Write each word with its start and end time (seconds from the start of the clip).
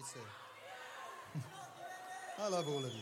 you 0.00 0.06
too. 0.14 1.40
I 2.38 2.48
love 2.48 2.68
all 2.68 2.78
of 2.78 2.84
you. 2.84 3.00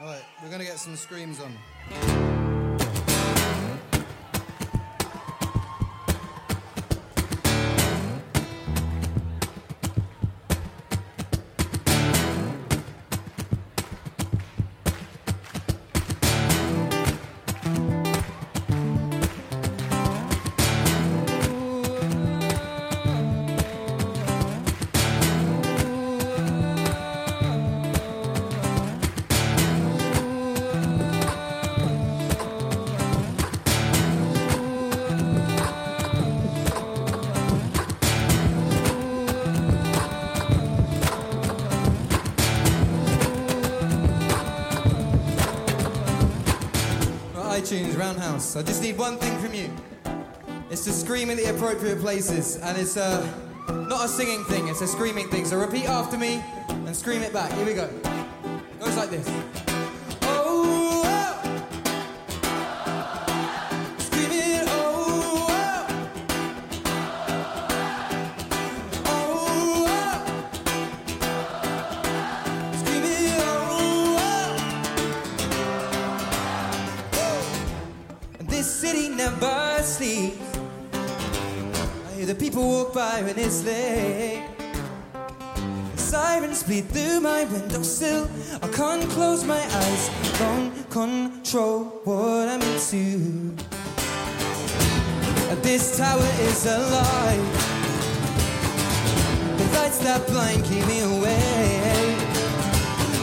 All 0.00 0.06
right, 0.06 0.22
we're 0.42 0.48
going 0.48 0.60
to 0.60 0.66
get 0.66 0.78
some 0.78 0.96
screams 0.96 1.40
on. 1.40 2.33
iTunes, 47.54 47.96
Roundhouse. 47.96 48.56
I 48.56 48.64
just 48.64 48.82
need 48.82 48.98
one 48.98 49.16
thing 49.16 49.38
from 49.38 49.54
you. 49.54 49.70
It's 50.70 50.82
to 50.86 50.92
scream 50.92 51.30
in 51.30 51.36
the 51.36 51.54
appropriate 51.54 52.00
places, 52.00 52.56
and 52.56 52.76
it's 52.76 52.96
uh, 52.96 53.24
not 53.88 54.04
a 54.04 54.08
singing 54.08 54.42
thing, 54.46 54.66
it's 54.66 54.80
a 54.80 54.88
screaming 54.88 55.28
thing. 55.28 55.44
So 55.44 55.56
repeat 55.56 55.88
after 55.88 56.18
me 56.18 56.42
and 56.68 56.96
scream 56.96 57.22
it 57.22 57.32
back. 57.32 57.52
Here 57.52 57.64
we 57.64 57.74
go. 57.74 57.88
Goes 58.80 58.96
like 58.96 59.10
this. 59.10 59.63
This 78.56 78.70
city 78.70 79.08
never 79.08 79.82
sleeps. 79.82 80.38
I 80.92 82.10
hear 82.14 82.26
the 82.26 82.36
people 82.36 82.62
walk 82.62 82.94
by 82.94 83.20
when 83.22 83.36
it's 83.36 83.64
late. 83.64 84.46
Sirens 85.96 86.62
bleed 86.62 86.88
through 86.88 87.20
my 87.20 87.44
windowsill. 87.46 88.30
I 88.62 88.68
can't 88.68 89.10
close 89.10 89.42
my 89.44 89.62
eyes. 89.82 90.02
Don't 90.38 90.70
control 90.88 91.78
what 92.04 92.48
I'm 92.48 92.62
into. 92.62 93.56
This 95.62 95.96
tower 95.98 96.30
is 96.48 96.66
alive. 96.66 97.46
The 99.58 99.66
lights 99.76 99.98
that 100.06 100.20
blind 100.28 100.62
keep 100.64 100.86
me 100.86 101.00
away. 101.00 102.16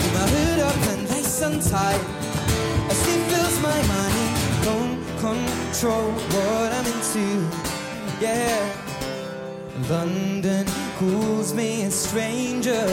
With 0.00 0.12
my 0.18 0.26
hood 0.34 0.60
up 0.68 0.80
and 0.92 1.10
lace 1.10 1.42
untied. 1.42 2.02
A 2.90 2.94
sleep 2.94 3.22
fills 3.30 3.60
my 3.60 3.80
mind. 3.88 4.28
Control 5.20 6.12
what 6.12 6.72
I'm 6.72 6.86
into. 6.86 7.26
Yeah. 8.20 8.88
London 9.88 10.66
calls 10.98 11.54
me 11.54 11.84
a 11.84 11.90
stranger, 11.90 12.86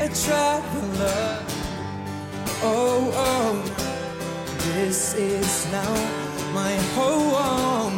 a 0.00 0.08
traveler. 0.08 1.44
Oh, 2.62 3.10
oh, 3.14 3.54
this 4.74 5.14
is 5.14 5.66
now 5.70 5.94
my 6.52 6.74
home, 6.96 7.96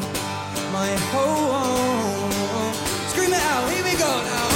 my 0.72 0.91
home. 1.12 2.72
Scream 3.09 3.32
it 3.32 3.41
out, 3.41 3.70
here 3.72 3.84
we 3.84 3.92
go 3.98 4.12
now. 4.22 4.50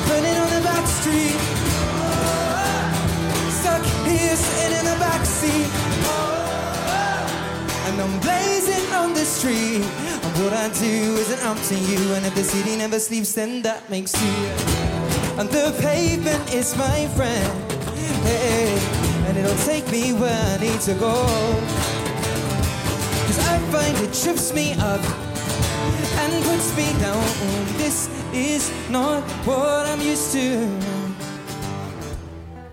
I'm 0.00 0.24
on 0.42 0.50
the 0.56 0.62
back 0.64 0.86
street, 0.86 1.38
stuck 3.60 3.84
here 4.06 4.36
sitting 4.36 4.78
in 4.78 4.84
the 4.84 4.98
back 4.98 5.24
seat. 5.24 5.87
And 7.98 8.12
I'm 8.12 8.20
blazing 8.20 8.92
on 8.92 9.12
the 9.12 9.24
street. 9.24 9.82
And 9.82 10.44
what 10.44 10.52
I 10.52 10.68
do 10.68 11.16
isn't 11.18 11.42
up 11.44 11.58
to 11.66 11.74
you. 11.74 12.14
And 12.14 12.24
if 12.24 12.32
the 12.36 12.44
city 12.44 12.76
never 12.76 13.00
sleeps, 13.00 13.32
then 13.32 13.60
that 13.62 13.90
makes 13.90 14.12
two. 14.12 14.44
And 15.36 15.48
the 15.48 15.76
pavement 15.80 16.54
is 16.54 16.76
my 16.76 17.08
friend. 17.16 17.72
Hey, 18.22 18.78
and 19.26 19.36
it'll 19.36 19.64
take 19.66 19.90
me 19.90 20.12
where 20.12 20.30
I 20.30 20.58
need 20.58 20.80
to 20.82 20.94
go. 20.94 21.12
Cause 23.26 23.40
I 23.48 23.58
find 23.72 23.96
it 23.98 24.14
trips 24.14 24.54
me 24.54 24.74
up 24.74 25.02
and 26.22 26.44
puts 26.44 26.76
me 26.76 26.92
down. 27.00 27.24
This 27.78 28.08
is 28.32 28.70
not 28.90 29.24
what 29.44 29.86
I'm 29.86 30.00
used 30.00 30.30
to. 30.34 30.70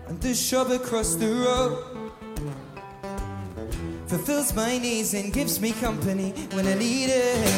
And 0.08 0.22
the 0.22 0.36
shop 0.36 0.70
across 0.70 1.16
the 1.16 1.34
road 1.34 2.05
fulfills 4.08 4.54
my 4.54 4.78
needs 4.78 5.14
and 5.14 5.34
gives 5.34 5.60
me 5.60 5.72
company 5.74 6.32
when 6.54 6.68
I 6.68 6.76
need 6.76 7.10
it. 7.10 7.50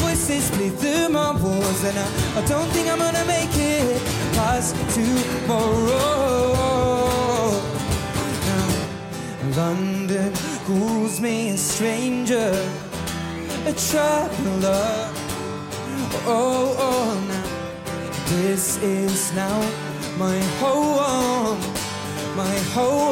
Voices 0.00 0.50
bleed 0.50 0.74
through 0.74 1.08
my 1.10 1.30
walls, 1.32 1.84
and 1.84 1.98
I, 1.98 2.40
I 2.40 2.44
don't 2.46 2.68
think 2.70 2.88
I'm 2.88 2.98
gonna 2.98 3.24
make 3.24 3.50
it 3.54 4.02
past 4.34 4.74
tomorrow. 4.94 6.52
Now, 8.48 8.68
London 9.56 10.32
calls 10.66 11.20
me 11.20 11.50
a 11.50 11.56
stranger, 11.56 12.52
a 13.66 13.72
traveler. 13.72 15.10
Oh, 16.24 16.76
oh, 16.78 17.14
now 17.28 17.52
this 18.36 18.82
is 18.82 19.32
now 19.34 19.60
my 20.18 20.38
home, 20.60 21.60
my 22.36 22.58
home. 22.74 23.11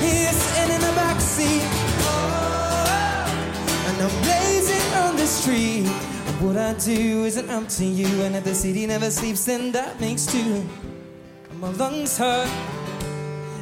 Sitting 0.00 0.74
in 0.74 0.80
the 0.80 0.92
back 0.94 1.20
seat. 1.20 1.62
Oh, 2.00 3.26
and 3.88 4.02
I'm 4.02 4.22
blazing 4.22 4.92
on 5.04 5.16
the 5.16 5.26
street. 5.26 5.86
And 6.26 6.40
what 6.46 6.56
I 6.56 6.74
do 6.74 7.24
isn't 7.24 7.48
up 7.48 7.68
to 7.68 7.84
you. 7.84 8.06
And 8.22 8.36
if 8.36 8.44
the 8.44 8.54
city 8.54 8.86
never 8.86 9.10
sleeps, 9.10 9.44
then 9.46 9.72
that 9.72 10.00
makes 10.00 10.26
two. 10.26 10.64
And 11.50 11.60
my 11.60 11.70
lungs 11.72 12.18
hurt. 12.18 12.48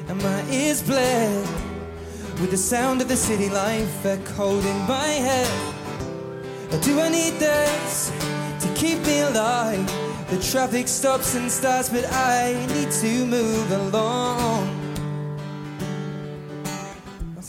And 0.09 0.22
my 0.22 0.45
ears 0.50 0.83
bled. 0.83 1.47
With 2.41 2.51
the 2.51 2.56
sound 2.56 3.01
of 3.01 3.09
the 3.09 3.16
city 3.16 3.49
life 3.49 4.05
echoed 4.05 4.65
in 4.65 4.78
my 4.89 5.06
head. 5.06 5.75
Do 6.83 7.01
I 7.01 7.09
need 7.09 7.34
this 7.34 8.11
to 8.61 8.69
keep 8.75 8.99
me 9.06 9.21
alive? 9.21 9.87
The 10.31 10.39
traffic 10.43 10.89
stops 10.89 11.37
and 11.37 11.49
starts, 11.51 11.91
but 11.91 12.05
I 12.12 12.55
need 12.75 12.91
to 12.91 13.25
move 13.27 13.71
along. 13.71 14.84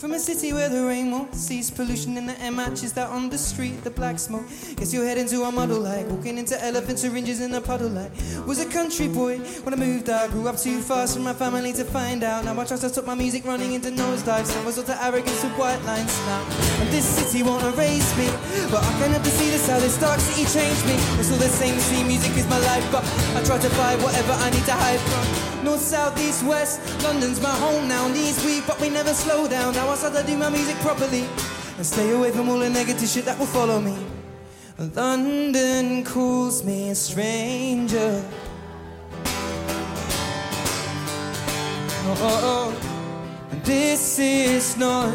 From 0.06 0.14
a 0.14 0.20
city 0.20 0.52
where 0.52 0.68
the 0.68 0.84
rain 0.86 1.10
won't 1.10 1.34
cease. 1.34 1.68
Pollution 1.68 2.16
in 2.16 2.26
the 2.26 2.40
air 2.40 2.52
matches 2.52 2.92
that 2.92 3.10
on 3.10 3.28
the 3.28 3.36
street. 3.36 3.82
The 3.82 3.90
black 3.90 4.20
smoke 4.20 4.46
gets 4.76 4.94
your 4.94 5.04
head 5.04 5.18
into 5.18 5.42
a 5.42 5.50
muddle 5.50 5.80
like 5.80 6.06
walking 6.06 6.38
into 6.38 6.54
elephant 6.64 7.00
syringes 7.00 7.40
in 7.40 7.52
a 7.54 7.60
puddle 7.60 7.88
like. 7.88 8.12
Was 8.46 8.60
a 8.60 8.70
country 8.70 9.08
boy 9.08 9.38
when 9.64 9.74
I 9.74 9.76
moved 9.76 10.08
out. 10.08 10.30
Grew 10.30 10.46
up 10.46 10.58
too 10.58 10.80
fast 10.80 11.14
from 11.14 11.24
my 11.24 11.32
family 11.32 11.72
to 11.72 11.82
find 11.82 12.22
out. 12.22 12.44
Now 12.44 12.52
I 12.52 12.64
trust 12.64 12.84
I 12.84 12.88
took 12.88 13.04
my 13.04 13.16
music 13.16 13.44
running 13.44 13.72
into 13.72 13.90
nosedives. 13.90 14.46
Some 14.46 14.64
result 14.64 14.90
of 14.90 14.96
arrogance 15.02 15.42
with 15.42 15.58
white 15.58 15.82
lines 15.82 16.16
now. 16.20 16.46
And 16.78 16.88
this 16.90 17.04
city 17.04 17.42
won't 17.42 17.64
erase 17.64 18.16
me. 18.16 18.26
But 18.70 18.84
I 18.84 18.92
can 19.00 19.10
never 19.10 19.28
see 19.28 19.50
this 19.50 19.68
how 19.68 19.80
this 19.80 19.98
dark 19.98 20.20
city 20.20 20.46
changed 20.46 20.86
me. 20.86 20.94
It's 21.18 21.32
all 21.32 21.38
the 21.38 21.48
same, 21.48 21.80
see, 21.80 22.04
music 22.04 22.30
is 22.36 22.46
my 22.48 22.60
life. 22.60 22.86
But 22.92 23.02
I 23.34 23.42
try 23.42 23.58
to 23.58 23.70
find 23.70 24.00
whatever 24.00 24.34
I 24.34 24.50
need 24.50 24.66
to 24.66 24.72
hide 24.72 25.00
from. 25.00 25.64
North, 25.64 25.80
south, 25.80 26.16
east, 26.20 26.44
west. 26.44 26.78
London's 27.02 27.42
my 27.42 27.50
home 27.50 27.88
now. 27.88 28.06
Knees 28.06 28.38
weak, 28.44 28.62
but 28.68 28.80
we 28.80 28.88
never 28.88 29.12
slow 29.12 29.48
down. 29.48 29.74
Now 29.74 29.88
I 29.88 29.95
start 29.96 30.14
to 30.14 30.22
do 30.22 30.36
my 30.36 30.50
music 30.50 30.76
properly. 30.76 31.24
And 31.76 31.86
stay 31.86 32.10
away 32.12 32.30
from 32.30 32.48
all 32.48 32.58
the 32.58 32.70
negative 32.70 33.08
shit 33.08 33.24
that 33.24 33.38
will 33.38 33.46
follow 33.46 33.80
me. 33.80 33.96
London 34.78 36.04
calls 36.04 36.62
me 36.64 36.90
a 36.90 36.94
stranger. 36.94 38.22
Oh, 42.08 42.16
oh, 42.20 42.40
oh. 42.52 43.48
And 43.50 43.62
this 43.64 44.18
is 44.18 44.76
not 44.76 45.10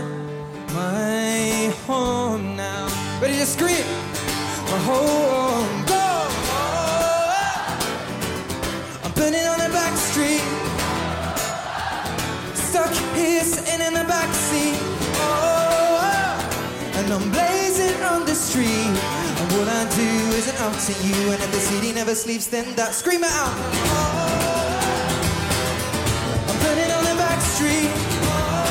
my 0.73 1.71
home 1.85 2.55
now. 2.55 2.87
Ready 3.21 3.37
to 3.37 3.45
scream? 3.45 3.85
My 4.65 4.79
home. 4.89 5.85
Go! 5.85 5.93
Oh, 5.93 6.29
oh, 6.53 6.69
oh. 7.77 9.05
I'm 9.05 9.11
burning 9.13 9.45
Stuck 12.71 12.95
here 13.17 13.43
sitting 13.43 13.81
in 13.85 13.93
the 13.93 14.05
back 14.05 14.33
seat. 14.33 14.79
Oh, 15.19 15.99
and 16.95 17.11
I'm 17.11 17.29
blazing 17.29 18.01
on 18.03 18.23
the 18.25 18.33
street. 18.33 18.65
And 18.65 19.51
what 19.57 19.67
I 19.67 19.83
do 19.93 20.09
isn't 20.39 20.57
up 20.61 20.77
to 20.87 20.93
you. 21.05 21.31
And 21.33 21.43
if 21.43 21.51
the 21.51 21.59
city 21.59 21.91
never 21.91 22.15
sleeps, 22.15 22.47
then 22.47 22.73
that 22.77 22.93
scream 22.93 23.25
it 23.25 23.29
out. 23.29 23.53
Oh, 23.91 24.79
I'm 26.47 26.57
putting 26.63 26.91
on 26.95 27.03
the 27.03 27.15
back 27.19 27.41
street. 27.41 27.91
Oh, 28.31 28.63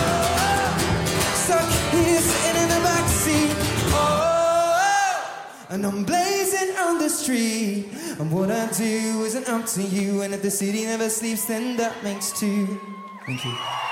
stuck 1.34 1.68
here 1.92 2.20
sitting 2.22 2.62
in 2.62 2.68
the 2.70 2.80
back 2.80 3.06
seat. 3.06 3.54
Oh, 3.92 5.68
and 5.68 5.84
I'm 5.84 6.04
blazing 6.04 6.74
on 6.78 6.96
the 6.98 7.10
street. 7.10 7.92
And 8.18 8.32
what 8.32 8.50
I 8.50 8.66
do 8.68 9.24
isn't 9.28 9.46
up 9.46 9.66
to 9.76 9.82
you. 9.82 10.22
And 10.22 10.32
if 10.32 10.40
the 10.40 10.50
city 10.50 10.86
never 10.86 11.10
sleeps, 11.10 11.44
then 11.44 11.76
that 11.76 12.02
makes 12.02 12.32
two. 12.32 12.80
Thank 13.26 13.44
you. 13.44 13.89